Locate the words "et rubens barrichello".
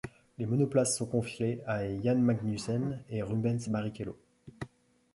3.11-4.17